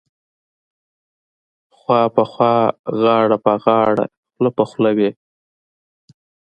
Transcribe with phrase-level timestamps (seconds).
[1.77, 2.55] خوا په خوا
[3.01, 5.09] غاړه په غاړه خوله په خوله وې.